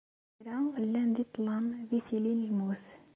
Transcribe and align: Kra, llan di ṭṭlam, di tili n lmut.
Kra, 0.37 0.55
llan 0.83 1.09
di 1.15 1.23
ṭṭlam, 1.29 1.65
di 1.89 1.99
tili 2.07 2.33
n 2.35 2.41
lmut. 2.49 2.83